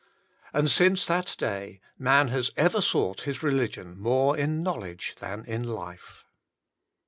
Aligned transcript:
And 0.51 0.71
since 0.71 1.05
that 1.05 1.35
day 1.37 1.79
man 1.95 2.29
has 2.29 2.49
ever 2.57 2.81
sought 2.81 3.21
his 3.21 3.43
religion 3.43 3.99
more 3.99 4.35
in 4.35 4.63
knowledge 4.63 5.15
than 5.19 5.45
in 5.45 5.61
life. 5.63 6.25